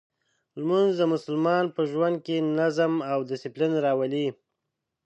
[0.59, 4.27] لمونځ د مسلمان په ژوند کې نظم او دسپلین راولي.